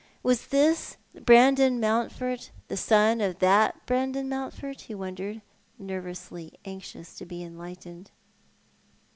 [0.25, 0.97] \Yas this
[1.27, 4.81] Brandon Mountford the son of that Brandon Mountford?
[4.81, 5.43] he wondered,
[5.77, 8.09] nervously anxious to be enlightened.